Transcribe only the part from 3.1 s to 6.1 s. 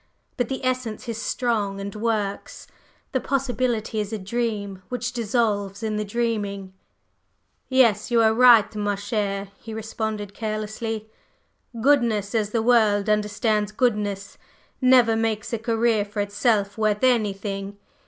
the possibility is a dream which dissolves in the